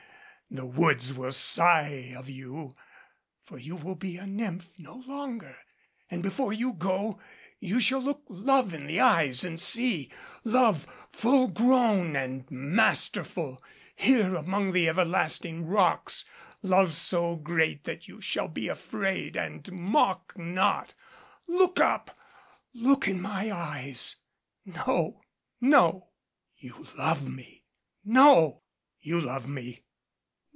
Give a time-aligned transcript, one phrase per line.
[0.53, 2.75] The woods will sigh of you,
[3.41, 5.57] for you will be a nymph no longer.
[6.09, 7.21] But before you go
[7.61, 10.11] you shall look love in the eyes and see
[10.43, 13.63] love full grown and masterful
[13.95, 16.25] here among the everlasting rocks
[16.61, 20.93] love so great that you shall be afraid and mock not.
[21.47, 22.19] Look up.
[22.73, 24.17] Look in my eyes"
[24.65, 25.21] "No!
[25.61, 26.09] No!"
[26.57, 27.63] "You love me."
[28.03, 28.63] "No!"
[28.99, 29.85] "You love me."